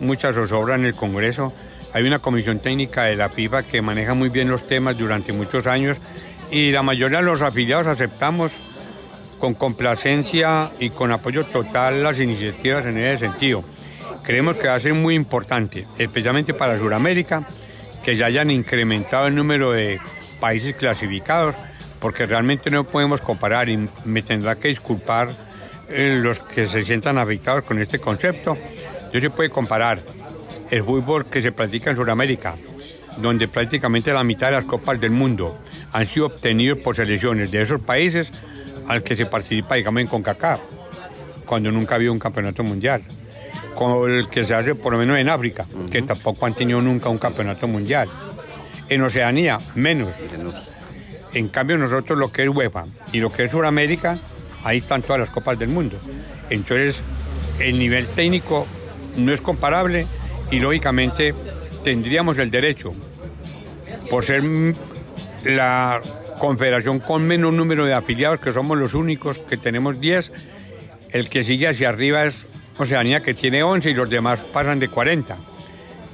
[0.00, 1.52] mucha zozobra en el Congreso.
[1.92, 5.66] Hay una comisión técnica de la FIFA que maneja muy bien los temas durante muchos
[5.66, 5.98] años
[6.50, 8.52] y la mayoría de los afiliados aceptamos
[9.38, 13.64] con complacencia y con apoyo total las iniciativas en ese sentido.
[14.22, 17.46] Creemos que va a ser muy importante, especialmente para Sudamérica,
[18.02, 20.00] que ya hayan incrementado el número de
[20.40, 21.54] países clasificados,
[22.00, 25.28] porque realmente no podemos comparar y me tendrá que disculpar
[25.88, 28.56] eh, los que se sientan afectados con este concepto.
[29.12, 30.00] Yo se puede comparar
[30.70, 32.54] el fútbol que se practica en Sudamérica,
[33.18, 35.58] donde prácticamente la mitad de las copas del mundo
[35.92, 38.30] han sido obtenidos por selecciones de esos países
[38.88, 40.60] al que se participa, digamos, en CONCACAF,
[41.44, 43.02] cuando nunca ha habido un campeonato mundial.
[43.74, 47.08] Con el que se hace por lo menos en África, que tampoco han tenido nunca
[47.08, 48.08] un campeonato mundial.
[48.88, 50.14] En Oceanía, menos.
[51.34, 54.18] En cambio, nosotros lo que es UEFA y lo que es Sudamérica,
[54.64, 55.98] ahí están todas las copas del mundo.
[56.50, 57.00] Entonces,
[57.58, 58.66] el nivel técnico
[59.16, 60.06] no es comparable
[60.50, 61.34] y lógicamente
[61.84, 62.92] tendríamos el derecho,
[64.10, 64.42] por ser
[65.44, 66.00] la
[66.38, 70.32] confederación con menos número de afiliados, que somos los únicos que tenemos 10,
[71.10, 72.34] el que sigue hacia arriba es
[72.78, 75.36] Oceanía, que tiene 11 y los demás pasan de 40,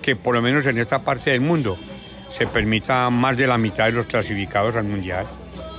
[0.01, 1.77] que por lo menos en esta parte del mundo
[2.37, 5.27] se permita más de la mitad de los clasificados al Mundial.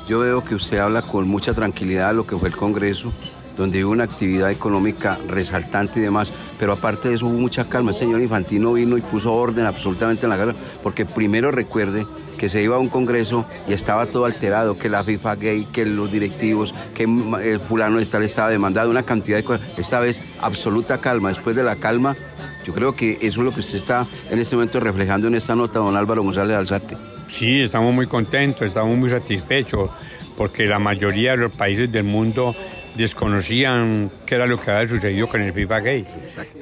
[0.08, 3.12] Yo veo que usted habla con mucha tranquilidad de lo que fue el Congreso,
[3.58, 7.92] donde hubo una actividad económica resaltante y demás, pero aparte de eso hubo mucha calma.
[7.92, 12.06] El señor Infantino vino y puso orden absolutamente en la casa, porque primero recuerde
[12.38, 15.86] que se iba a un congreso y estaba todo alterado, que la FIFA gay, que
[15.86, 19.66] los directivos, que el fulano de tal estaba demandado, una cantidad de cosas.
[19.78, 21.30] Esta vez absoluta calma.
[21.30, 22.16] Después de la calma,
[22.66, 25.56] yo creo que eso es lo que usted está en este momento reflejando en esta
[25.56, 26.96] nota, don Álvaro González Alzate.
[27.30, 29.90] Sí, estamos muy contentos, estamos muy satisfechos,
[30.38, 32.56] porque la mayoría de los países del mundo
[32.96, 36.06] desconocían qué era lo que había sucedido con el FIFA Gay.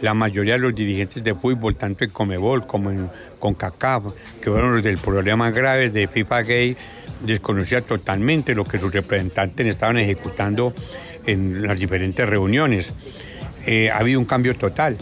[0.01, 3.09] La mayoría de los dirigentes de fútbol, tanto en Comebol como en
[3.39, 4.03] CONCACAF,
[4.41, 6.77] que fueron los del problema grave de FIFA Gay,
[7.21, 10.73] desconocían totalmente lo que sus representantes estaban ejecutando
[11.25, 12.91] en las diferentes reuniones.
[13.65, 14.97] Eh, ha habido un cambio total.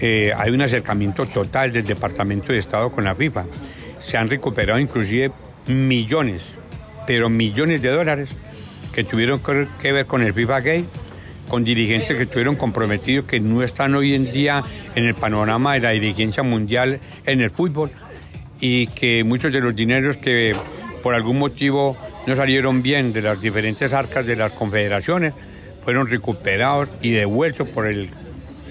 [0.00, 3.44] Eh, hay un acercamiento total del Departamento de Estado con la FIFA.
[4.00, 5.32] Se han recuperado inclusive
[5.66, 6.42] millones,
[7.06, 8.28] pero millones de dólares
[8.92, 9.40] que tuvieron
[9.80, 10.84] que ver con el FIFA Gay,
[11.48, 14.62] con dirigentes que estuvieron comprometidos que no están hoy en día
[14.94, 17.90] en el panorama de la dirigencia mundial en el fútbol
[18.60, 20.56] y que muchos de los dineros que
[21.02, 25.34] por algún motivo no salieron bien de las diferentes arcas de las confederaciones
[25.84, 28.08] fueron recuperados y devueltos por el,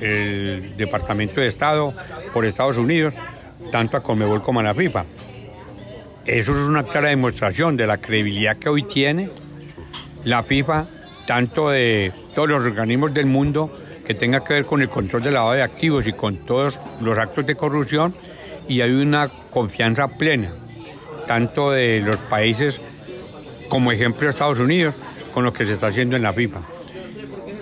[0.04, 1.94] el Departamento de Estado,
[2.34, 3.14] por Estados Unidos,
[3.72, 5.06] tanto a Conmebol como a la FIFA.
[6.26, 9.30] Eso es una clara demostración de la credibilidad que hoy tiene
[10.24, 10.86] la FIFA,
[11.26, 13.72] tanto de todos los organismos del mundo
[14.06, 17.18] que tenga que ver con el control del lavado de activos y con todos los
[17.18, 18.14] actos de corrupción,
[18.68, 20.54] y hay una confianza plena,
[21.28, 22.80] tanto de los países
[23.70, 24.96] como ejemplo Estados Unidos,
[25.34, 26.60] con lo que se está haciendo en la FIFA.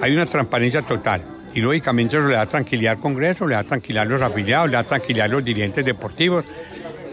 [0.01, 1.23] Hay una transparencia total.
[1.53, 4.77] Y lógicamente eso le da tranquilidad al Congreso, le da tranquilidad a los afiliados, le
[4.77, 6.45] da tranquilidad a los dirigentes deportivos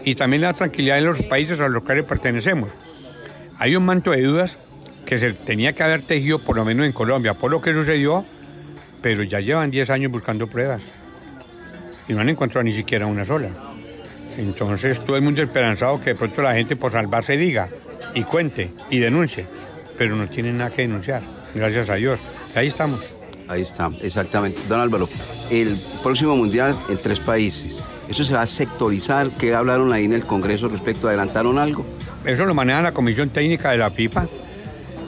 [0.05, 2.69] y también le da tranquilidad a los países a los cuales pertenecemos.
[3.57, 4.57] Hay un manto de dudas
[5.05, 8.23] que se tenía que haber tejido por lo menos en Colombia por lo que sucedió,
[9.01, 10.81] pero ya llevan 10 años buscando pruebas
[12.07, 13.49] y no han encontrado ni siquiera una sola.
[14.37, 17.67] Entonces todo el mundo esperanzado que de pronto la gente por salvarse diga
[18.13, 19.45] y cuente y denuncie,
[19.97, 21.21] pero no tienen nada que denunciar,
[21.53, 22.19] gracias a Dios.
[22.55, 23.18] Ahí estamos.
[23.49, 24.61] Ahí está, exactamente.
[24.69, 25.09] Don Álvaro,
[25.49, 27.83] el próximo mundial en tres países.
[28.07, 29.29] ¿Eso se va a sectorizar?
[29.31, 31.07] ¿Qué hablaron ahí en el Congreso respecto?
[31.07, 31.85] ¿Adelantaron algo?
[32.25, 34.27] Eso lo maneja la Comisión Técnica de la FIFA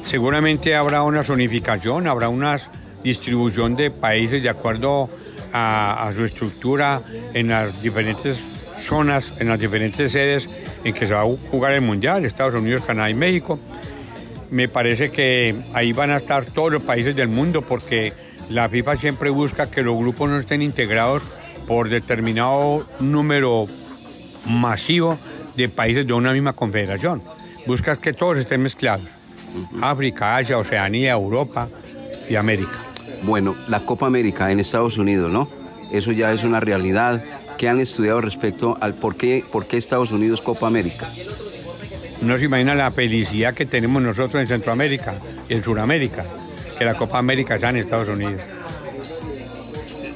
[0.06, 2.60] Seguramente habrá una zonificación, habrá una
[3.04, 5.10] distribución de países de acuerdo
[5.54, 7.02] a, su estructura
[7.34, 8.42] en las diferentes
[8.78, 10.50] zonas, en las diferentes sedes
[10.84, 13.60] en que se va a jugar el Mundial, Estados Unidos, Canadá y México.
[14.50, 18.12] Me parece que ahí van a estar todos los países del mundo porque
[18.50, 21.24] la FIFA siempre busca que los grupos no estén integrados
[21.68, 23.68] por determinado número
[24.46, 25.18] masivo
[25.56, 27.22] de países de una misma confederación.
[27.66, 29.08] Busca que todos estén mezclados.
[29.82, 31.70] África, Asia, Oceanía, Europa
[32.30, 32.80] y América.
[33.24, 35.50] Bueno, la Copa América en Estados Unidos, ¿no?
[35.92, 37.24] Eso ya es una realidad.
[37.58, 41.08] ¿Qué han estudiado respecto al por qué, por qué Estados Unidos Copa América?
[42.22, 45.16] No se imagina la felicidad que tenemos nosotros en Centroamérica
[45.50, 46.26] y en Sudamérica,
[46.82, 48.42] que la Copa América está en Estados Unidos.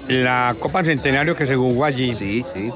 [0.07, 2.73] La Copa Centenario que se jugó allí sí, sí.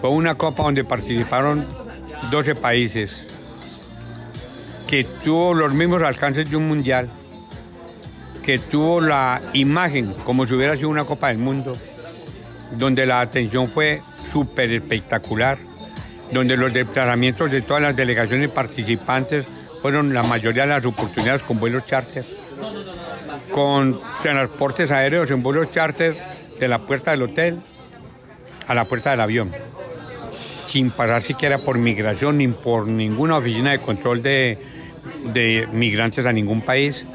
[0.00, 1.66] fue una copa donde participaron
[2.30, 3.26] 12 países
[4.86, 7.10] que tuvo los mismos alcances de un mundial,
[8.42, 11.76] que tuvo la imagen como si hubiera sido una Copa del Mundo,
[12.78, 15.58] donde la atención fue súper espectacular,
[16.32, 19.44] donde los desplazamientos de todas las delegaciones participantes
[19.82, 22.24] fueron la mayoría de las oportunidades con vuelos charter,
[23.50, 26.16] con transportes aéreos en vuelos charter
[26.58, 27.58] de la puerta del hotel
[28.66, 29.52] a la puerta del avión
[30.66, 34.58] sin pasar siquiera por migración ni por ninguna oficina de control de,
[35.32, 37.06] de migrantes a ningún país,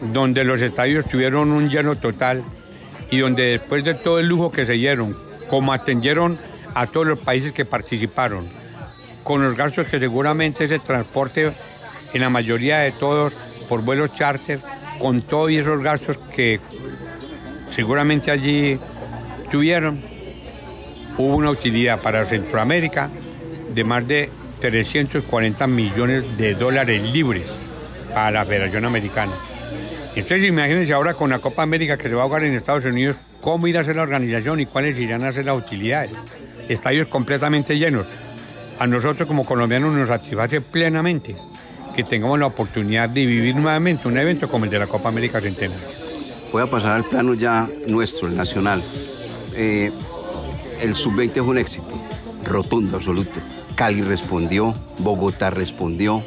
[0.00, 2.42] donde los estadios tuvieron un lleno total
[3.10, 5.16] y donde después de todo el lujo que se dieron,
[5.48, 6.38] como atendieron
[6.74, 8.46] a todos los países que participaron,
[9.24, 11.52] con los gastos que seguramente ese transporte
[12.14, 13.36] en la mayoría de todos
[13.68, 14.60] por vuelos charter,
[14.98, 16.60] con todos esos gastos que
[17.68, 18.78] seguramente allí
[19.50, 20.00] tuvieron,
[21.18, 23.10] hubo una utilidad para Centroamérica
[23.74, 27.44] de más de 340 millones de dólares libres
[28.14, 29.32] para la Federación Americana.
[30.14, 33.16] Entonces imagínense ahora con la Copa América que se va a jugar en Estados Unidos,
[33.40, 36.12] cómo irá a ser la organización y cuáles irán a ser las utilidades.
[36.68, 38.06] Estadios completamente llenos.
[38.78, 41.36] A nosotros como colombianos nos satisface plenamente
[41.96, 45.40] que tengamos la oportunidad de vivir nuevamente un evento como el de la Copa América
[45.40, 45.82] Centenario.
[46.52, 48.82] Voy a pasar al plano ya nuestro, el nacional.
[49.54, 49.90] Eh,
[50.82, 51.98] el sub-20 es un éxito,
[52.44, 53.40] rotundo, absoluto.
[53.74, 56.22] Cali respondió, Bogotá respondió,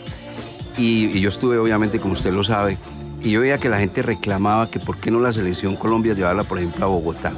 [0.76, 2.76] y, y, yo estuve obviamente, como usted lo sabe,
[3.22, 6.44] y yo veía que la gente reclamaba que por qué no la selección Colombia llevarla,
[6.44, 7.34] por ejemplo, a Bogotá.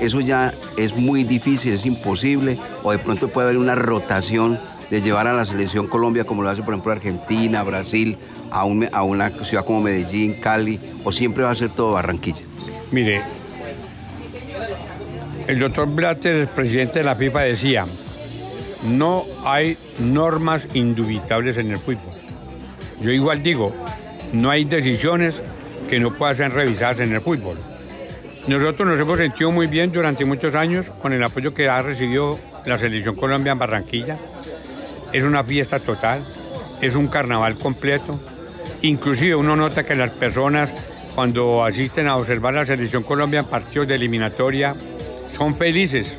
[0.00, 5.00] Eso ya es muy difícil, es imposible, o de pronto puede haber una rotación de
[5.00, 8.18] llevar a la selección Colombia, como lo hace, por ejemplo, Argentina, Brasil,
[8.50, 12.40] a, un, a una ciudad como Medellín, Cali, o siempre va a ser todo Barranquilla.
[12.90, 13.22] Mire,
[15.46, 17.86] el doctor Blatter, el presidente de la FIFA, decía,
[18.88, 22.14] no hay normas indubitables en el fútbol.
[23.00, 23.74] Yo igual digo,
[24.32, 25.40] no hay decisiones
[25.88, 27.58] que no puedan ser revisadas en el fútbol.
[28.46, 32.38] Nosotros nos hemos sentido muy bien durante muchos años con el apoyo que ha recibido
[32.64, 34.18] la Selección Colombia en Barranquilla.
[35.12, 36.24] Es una fiesta total,
[36.80, 38.20] es un carnaval completo.
[38.82, 40.70] Inclusive uno nota que las personas
[41.14, 44.74] cuando asisten a observar la Selección Colombia en partidos de eliminatoria
[45.30, 46.16] son felices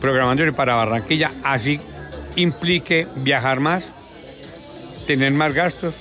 [0.00, 1.80] programándose para Barranquilla, así
[2.36, 3.84] implique viajar más,
[5.06, 5.96] tener más gastos,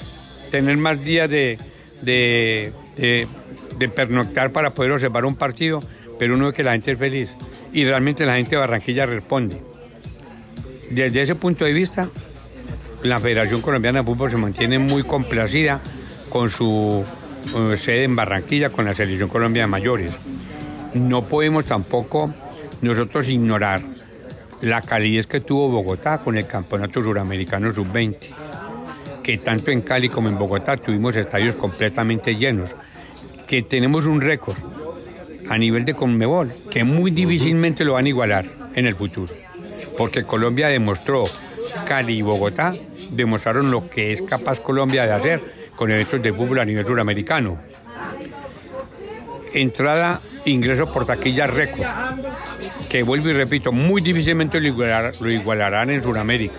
[0.51, 1.59] tener más días de,
[2.01, 3.27] de, de,
[3.77, 5.83] de, pernoctar para poder observar un partido,
[6.17, 7.29] pero uno ve que la gente es feliz
[7.73, 9.68] y realmente la gente de Barranquilla responde.
[10.89, 12.09] Desde ese punto de vista,
[13.03, 15.79] la Federación Colombiana de Fútbol se mantiene muy complacida
[16.29, 17.03] con su
[17.77, 20.13] sede en Barranquilla, con la Selección Colombia de Mayores.
[20.93, 22.33] No podemos tampoco
[22.81, 23.81] nosotros ignorar
[24.61, 28.17] la calidez que tuvo Bogotá con el Campeonato Suramericano Sub-20,
[29.23, 32.75] que tanto en Cali como en Bogotá tuvimos estadios completamente llenos,
[33.47, 34.57] que tenemos un récord
[35.49, 39.33] a nivel de Conmebol, que muy difícilmente lo van a igualar en el futuro,
[39.99, 41.25] porque Colombia demostró,
[41.85, 42.73] Cali y Bogotá
[43.09, 45.41] demostraron lo que es capaz Colombia de hacer
[45.75, 47.57] con eventos de fútbol a nivel suramericano.
[49.53, 51.85] Entrada, ingreso por taquilla récord
[52.87, 54.73] que vuelvo y repito, muy difícilmente lo,
[55.19, 56.55] lo igualarán en Sudamérica.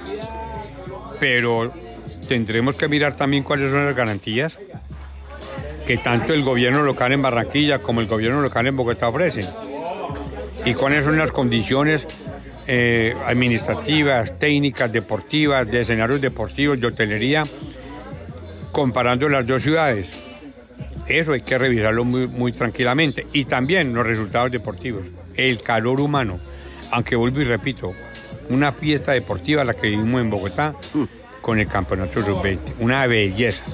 [1.19, 1.73] Pero
[2.29, 4.59] tendremos que mirar también cuáles son las garantías
[5.87, 9.47] que tanto el gobierno local en Barranquilla como el gobierno local en Bogotá ofrecen.
[10.67, 12.07] Y cuáles son las condiciones
[12.73, 17.45] eh, administrativas, técnicas, deportivas, de escenarios deportivos, de hotelería,
[18.71, 20.09] comparando las dos ciudades.
[21.09, 23.27] Eso hay que revisarlo muy, muy tranquilamente.
[23.33, 26.39] Y también los resultados deportivos el calor humano.
[26.93, 27.93] Aunque vuelvo y repito,
[28.51, 30.77] una fiesta deportiva la que vivimos en Bogotá
[31.41, 33.65] con el Campeonato Sub-20, una belleza.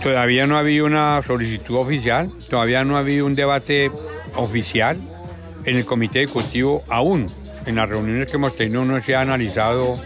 [0.00, 3.90] Todavía no ha habido una solicitud oficial, todavía no ha habido un debate
[4.36, 4.96] oficial
[5.64, 7.26] en el comité ejecutivo aún.
[7.66, 9.98] En las reuniones que hemos tenido no se ha analizado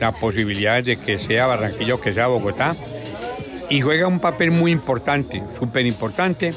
[0.00, 2.74] las posibilidades de que sea Barranquilla o que sea Bogotá.
[3.68, 6.52] Y juega un papel muy importante, súper importante,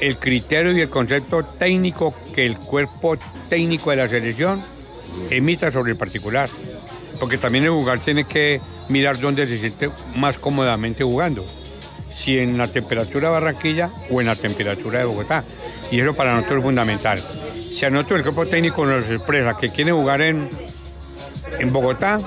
[0.00, 3.16] el criterio y el concepto técnico que el cuerpo
[3.48, 4.62] técnico de la selección
[5.30, 6.48] emita sobre el particular.
[7.18, 11.44] Porque también el jugador tiene que mirar dónde se siente más cómodamente jugando.
[12.12, 15.44] Si en la temperatura de Barranquilla o en la temperatura de Bogotá.
[15.90, 17.22] Y eso para nosotros es fundamental.
[17.80, 20.50] Si a nosotros el cuerpo técnico nos expresa que quiere jugar en,
[21.58, 22.20] en Bogotá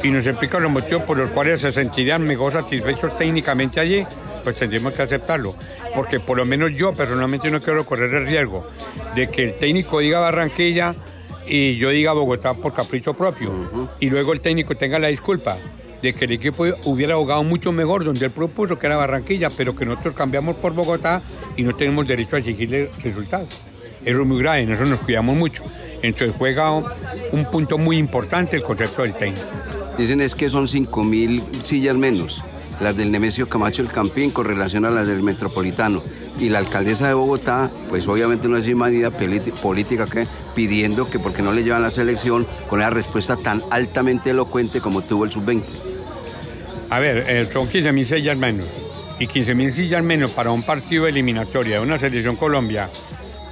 [0.00, 4.06] y nos explica los motivos por los cuales se sentirían mejor satisfechos técnicamente allí,
[4.44, 5.56] pues tendríamos que aceptarlo.
[5.92, 8.64] Porque por lo menos yo personalmente no quiero correr el riesgo
[9.16, 10.94] de que el técnico diga Barranquilla
[11.48, 13.90] y yo diga Bogotá por capricho propio.
[13.98, 15.56] Y luego el técnico tenga la disculpa
[16.00, 19.74] de que el equipo hubiera jugado mucho mejor donde él propuso que era Barranquilla, pero
[19.74, 21.22] que nosotros cambiamos por Bogotá
[21.56, 23.69] y no tenemos derecho a exigirle resultados.
[24.04, 25.62] Eso es muy grave, eso nos cuidamos mucho.
[26.02, 29.46] Entonces juega un punto muy importante el concepto del técnico.
[29.98, 32.42] Dicen es que son 5.000 sillas menos
[32.80, 36.02] las del Nemesio Camacho el Campín con relación a las del Metropolitano.
[36.38, 41.42] y la alcaldesa de Bogotá, pues obviamente no es medida política que pidiendo que porque
[41.42, 45.62] no le llevan la selección con esa respuesta tan altamente elocuente como tuvo el sub-20.
[46.88, 48.66] A ver, eh, son 15 mil sillas menos.
[49.18, 52.88] Y 15 mil sillas menos para un partido eliminatorio de una selección Colombia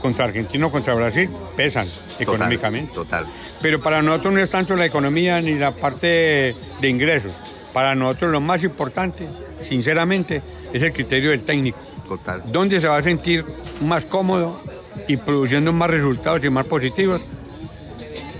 [0.01, 1.86] contra Argentina o contra Brasil pesan
[2.18, 2.92] económicamente.
[2.94, 3.26] Total.
[3.61, 7.32] Pero para nosotros no es tanto la economía ni la parte de ingresos.
[7.72, 9.26] Para nosotros lo más importante,
[9.62, 10.42] sinceramente,
[10.72, 11.78] es el criterio del técnico.
[12.09, 12.42] Total.
[12.46, 13.44] ¿Dónde se va a sentir
[13.82, 14.61] más cómodo
[15.07, 17.20] y produciendo más resultados y más positivos?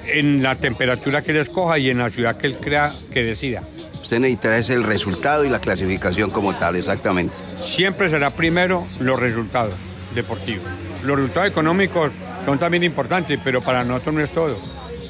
[0.07, 3.63] En la temperatura que él escoja y en la ciudad que él crea que decida.
[4.03, 7.35] Usted necesitará es el resultado y la clasificación como tal, exactamente.
[7.63, 9.75] Siempre será primero los resultados
[10.15, 10.65] deportivos.
[11.05, 12.13] Los resultados económicos
[12.45, 14.57] son también importantes, pero para nosotros no es todo.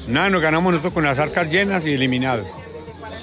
[0.07, 2.45] Nada, nos ganamos nosotros con las arcas llenas y eliminados.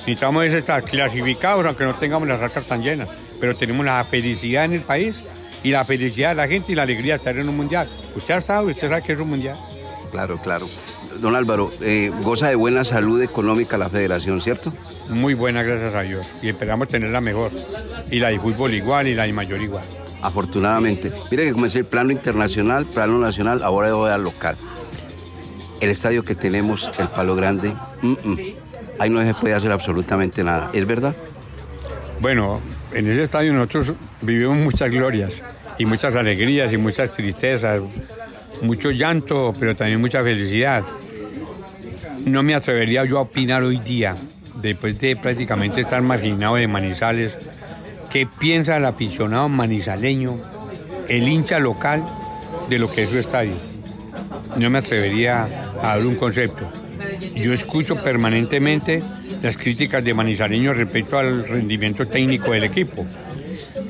[0.00, 3.08] Necesitamos estar clasificados, aunque no tengamos las arcas tan llenas,
[3.40, 5.16] pero tenemos la felicidad en el país
[5.62, 7.88] y la felicidad de la gente y la alegría de estar en un mundial.
[8.14, 9.56] Usted ha estado, usted sabe que es un mundial.
[10.12, 10.68] Claro, claro.
[11.20, 14.72] Don Álvaro, eh, goza de buena salud económica la federación, ¿cierto?
[15.08, 16.26] Muy buena, gracias a Dios.
[16.42, 17.50] Y esperamos tenerla mejor.
[18.10, 19.84] Y la de fútbol igual y la de mayor igual
[20.26, 21.12] afortunadamente.
[21.30, 24.56] Mire que comencé el plano internacional, plano nacional, ahora voy al local.
[25.80, 27.72] El estadio que tenemos, el Palo Grande,
[28.98, 30.70] ahí no se puede hacer absolutamente nada.
[30.72, 31.14] ¿Es verdad?
[32.20, 32.60] Bueno,
[32.92, 35.32] en ese estadio nosotros vivimos muchas glorias
[35.78, 37.82] y muchas alegrías y muchas tristezas,
[38.62, 40.82] mucho llanto, pero también mucha felicidad.
[42.24, 44.14] No me atrevería yo a opinar hoy día,
[44.60, 47.36] después de prácticamente estar marginado de Manizales,
[48.16, 50.40] ¿Qué piensa el aficionado manizaleño,
[51.06, 52.02] el hincha local,
[52.66, 53.52] de lo que es su estadio?
[54.56, 55.46] No me atrevería
[55.82, 56.66] a dar un concepto.
[57.34, 59.02] Yo escucho permanentemente
[59.42, 63.04] las críticas de manizaleños respecto al rendimiento técnico del equipo,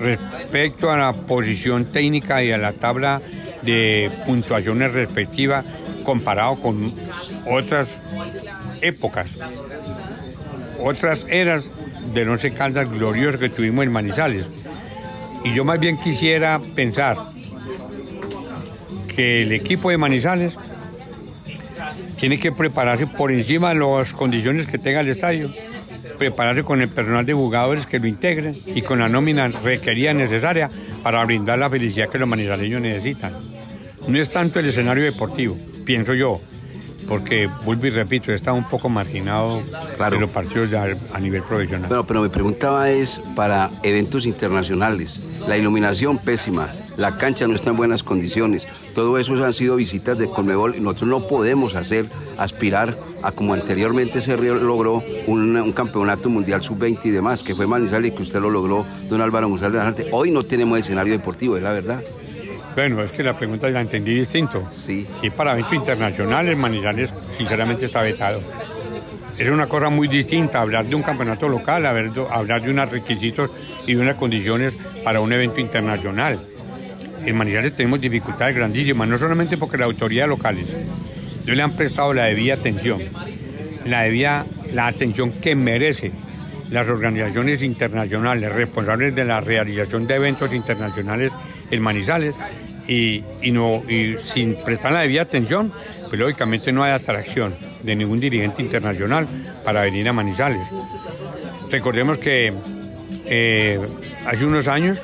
[0.01, 3.23] respecto a la posición técnica y a la tabla
[3.63, 5.65] de puntuaciones respectivas
[6.03, 6.93] comparado con
[7.49, 8.01] otras
[8.81, 9.31] épocas,
[10.83, 11.71] otras eras
[12.13, 14.47] del Once Caldas glorioso que tuvimos en Manizales.
[15.45, 17.17] Y yo más bien quisiera pensar
[19.15, 20.57] que el equipo de Manizales
[22.19, 25.53] tiene que prepararse por encima de las condiciones que tenga el estadio,
[26.19, 30.69] prepararse con el personal de jugadores que lo integren y con la nómina requerida necesaria
[31.03, 33.33] para brindar la felicidad que los manizaleños necesitan.
[34.09, 36.41] No es tanto el escenario deportivo, pienso yo,
[37.09, 40.71] porque, vuelvo y repito, está un poco marginado de los partidos
[41.13, 41.89] a nivel profesional.
[41.89, 45.21] Bueno, pero mi preguntaba es para eventos internacionales.
[45.47, 48.67] La iluminación pésima, la cancha no está en buenas condiciones.
[48.95, 52.07] Todo eso han sido visitas de Conmebol y nosotros no podemos hacer,
[52.39, 58.13] aspirar a como anteriormente se logró un, campeonato mundial sub-20 y demás, que fue Manizales
[58.13, 60.07] y que usted lo logró, don Álvaro González.
[60.13, 62.03] Hoy no tenemos escenario deportivo, es la verdad.
[62.77, 64.69] Bueno, es que la pregunta la entendí distinto.
[64.71, 65.07] Sí.
[65.23, 68.43] Sí, para eventos internacionales, Manizales sinceramente está vetado.
[69.39, 73.51] Es una cosa muy distinta hablar de un campeonato local, hablar de unos requisitos
[73.87, 76.39] y de unas condiciones para un evento internacional.
[77.25, 80.67] En Manizales tenemos dificultades grandísimas, no solamente porque las autoridades locales
[81.47, 83.01] no le han prestado la debida atención,
[83.87, 86.13] la debida la atención que merece
[86.71, 91.33] las organizaciones internacionales responsables de la realización de eventos internacionales
[91.71, 92.35] en Manizales,
[92.89, 93.25] y,
[94.19, 95.73] sin prestar la debida atención,
[96.09, 99.27] pues lógicamente no hay atracción de ningún dirigente internacional
[99.65, 100.67] para venir a Manizales.
[101.71, 102.53] Recordemos que
[103.27, 103.81] eh,
[104.27, 105.01] hace unos años,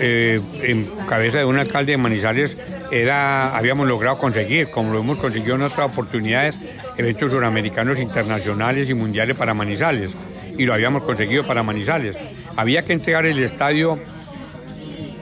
[0.00, 2.56] eh, en cabeza de un alcalde de Manizales,
[2.90, 6.56] era, habíamos logrado conseguir, como lo hemos conseguido en otras oportunidades,
[6.96, 10.10] eventos suramericanos internacionales y mundiales para Manizales.
[10.58, 12.16] Y lo habíamos conseguido para Manizales.
[12.56, 13.98] Había que entregar el estadio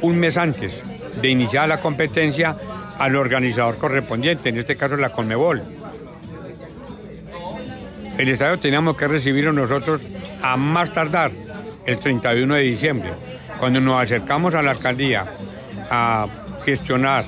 [0.00, 0.82] un mes antes
[1.20, 2.56] de iniciar la competencia
[2.98, 5.62] al organizador correspondiente, en este caso la Conmebol.
[8.18, 10.02] El estadio teníamos que recibirlo nosotros
[10.42, 11.30] a más tardar
[11.86, 13.10] el 31 de diciembre.
[13.60, 15.24] Cuando nos acercamos a la alcaldía
[15.90, 16.26] a
[16.64, 17.24] gestionar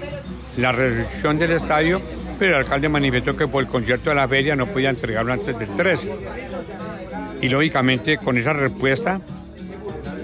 [0.57, 2.01] la recepción del estadio,
[2.39, 5.59] pero el alcalde manifestó que por el concierto de la feria no podía entregarlo antes
[5.59, 6.13] del 13.
[7.41, 9.21] Y lógicamente con esa respuesta,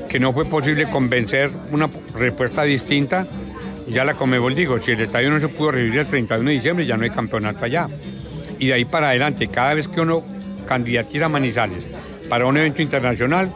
[0.08, 3.26] que no fue posible convencer una respuesta distinta,
[3.88, 6.86] ya la Comebol digo, si el estadio no se pudo revivir el 31 de diciembre,
[6.86, 7.86] ya no hay campeonato allá.
[8.58, 10.24] Y de ahí para adelante, cada vez que uno
[10.66, 11.84] candidatiza a Manizales
[12.28, 13.52] para un evento internacional,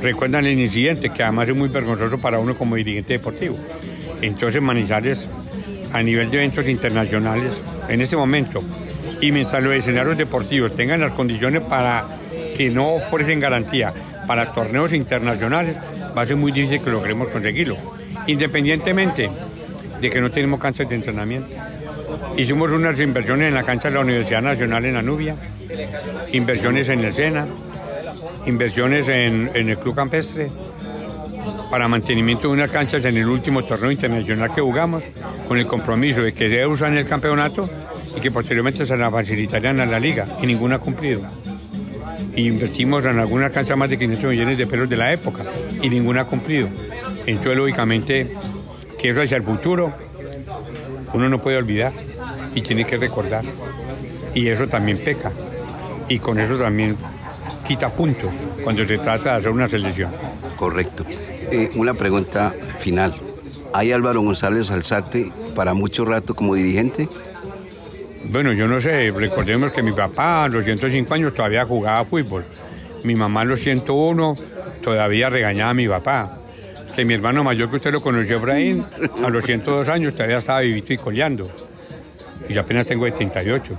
[0.00, 3.56] recuerdan el incidente, que además es muy vergonzoso para uno como dirigente deportivo.
[4.22, 5.28] Entonces Manizales,
[5.92, 7.52] a nivel de eventos internacionales,
[7.88, 8.62] en este momento,
[9.20, 12.06] y mientras los escenarios deportivos tengan las condiciones para
[12.56, 13.92] que no ofrecen garantía
[14.26, 15.76] para torneos internacionales,
[16.16, 17.99] va a ser muy difícil que logremos conseguirlo
[18.30, 19.30] independientemente
[20.00, 21.54] de que no tenemos canchas de entrenamiento.
[22.36, 25.36] Hicimos unas inversiones en la cancha de la Universidad Nacional en Anubia,
[26.32, 27.46] inversiones en el Sena,
[28.46, 30.48] inversiones en, el Club Campestre,
[31.70, 35.04] para mantenimiento de unas canchas en el último torneo internacional que jugamos,
[35.46, 37.68] con el compromiso de que se usan el campeonato
[38.16, 41.22] y que posteriormente se la facilitarían a la liga, y ninguna ha cumplido.
[42.36, 45.44] Invertimos en alguna cancha más de 500 millones de pesos de la época,
[45.82, 46.68] y ninguna ha cumplido.
[47.26, 48.30] Entonces, lógicamente,
[48.98, 49.92] que eso hacia el futuro,
[51.12, 51.92] uno no puede olvidar
[52.54, 53.44] y tiene que recordar.
[54.34, 55.32] Y eso también peca.
[56.08, 56.96] Y con eso también
[57.66, 60.10] quita puntos cuando se trata de hacer una selección.
[60.56, 61.04] Correcto.
[61.52, 63.14] Eh, una pregunta final.
[63.72, 67.08] ¿Hay Álvaro González Alzate para mucho rato como dirigente?
[68.24, 72.44] Bueno, yo no sé, recordemos que mi papá a los 105 años todavía jugaba fútbol.
[73.04, 74.34] Mi mamá a los 101
[74.82, 76.39] todavía regañaba a mi papá.
[76.94, 78.84] Que mi hermano mayor, que usted lo conoció, Efraín,
[79.24, 81.50] a los 102 años todavía estaba vivito y coleando.
[82.48, 83.78] Y yo apenas tengo 78.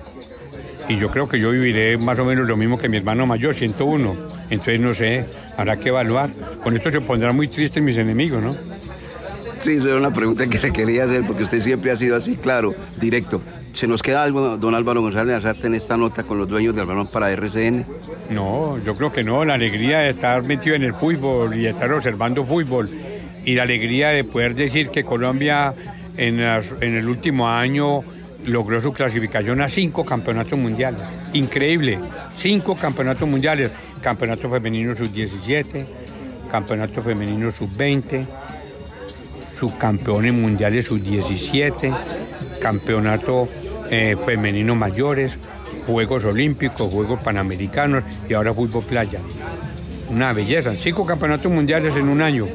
[0.90, 3.54] Y yo creo que yo viviré más o menos lo mismo que mi hermano mayor,
[3.54, 4.16] 101.
[4.50, 5.26] Entonces, no sé,
[5.58, 6.30] habrá que evaluar.
[6.64, 8.56] Con esto se pondrán muy tristes mis enemigos, ¿no?
[9.60, 12.36] Sí, eso era una pregunta que le quería hacer porque usted siempre ha sido así,
[12.36, 13.42] claro, directo.
[13.74, 16.86] ¿Se nos queda algo, don Álvaro González, hacerte en esta nota con los dueños del
[16.86, 17.86] balón para RCN?
[18.30, 19.46] No, yo creo que no.
[19.46, 22.90] La alegría de estar metido en el fútbol y estar observando fútbol
[23.46, 25.74] y la alegría de poder decir que Colombia
[26.18, 28.04] en, en el último año
[28.46, 31.02] logró su clasificación a cinco campeonatos mundiales.
[31.34, 32.00] Increíble,
[32.36, 33.72] cinco campeonatos mundiales.
[34.02, 35.86] Campeonato femenino sub-17,
[36.52, 38.26] campeonato femenino sub-20,
[39.58, 41.96] subcampeones mundiales sub-17,
[42.60, 43.48] campeonato
[43.92, 45.38] eh, femenino mayores,
[45.86, 49.20] Juegos Olímpicos, Juegos Panamericanos y ahora fútbol playa.
[50.10, 52.48] Una belleza, cinco campeonatos mundiales en un año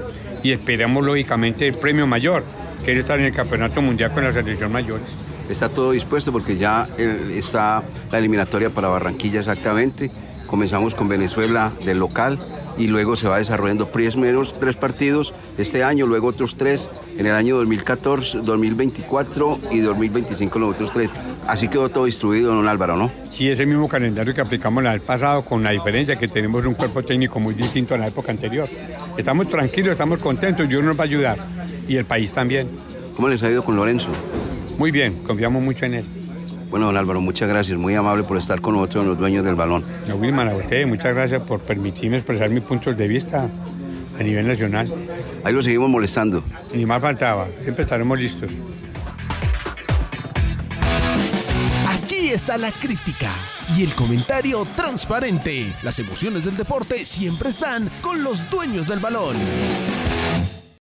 [0.43, 2.43] y esperamos lógicamente el premio mayor,
[2.85, 5.07] que es estar en el campeonato mundial con la selección mayores.
[5.49, 10.11] Está todo dispuesto porque ya está la eliminatoria para Barranquilla exactamente.
[10.47, 12.39] Comenzamos con Venezuela del local
[12.79, 17.33] y luego se va desarrollando primeros tres partidos este año, luego otros tres en el
[17.33, 21.11] año 2014, 2024 y 2025 los otros tres.
[21.47, 23.11] Así quedó todo distribuido, don Álvaro, ¿no?
[23.31, 26.67] Sí, es el mismo calendario que aplicamos el año pasado, con la diferencia que tenemos
[26.67, 28.69] un cuerpo técnico muy distinto a la época anterior.
[29.17, 31.39] Estamos tranquilos, estamos contentos, Dios nos va a ayudar
[31.89, 32.69] y el país también.
[33.15, 34.09] ¿Cómo les ha ido con Lorenzo?
[34.77, 36.05] Muy bien, confiamos mucho en él.
[36.71, 39.85] Bueno, don Álvaro, muchas gracias, muy amable por estar con nosotros, los dueños del balón.
[40.09, 43.49] No, Wilman, a usted, muchas gracias por permitirme expresar mis puntos de vista
[44.19, 44.93] a nivel nacional.
[45.45, 46.43] Ahí lo seguimos molestando.
[46.75, 48.51] Ni más faltaba, siempre estaremos listos.
[51.89, 53.31] Aquí está la crítica
[53.77, 55.73] y el comentario transparente.
[55.83, 59.37] Las emociones del deporte siempre están con los dueños del balón.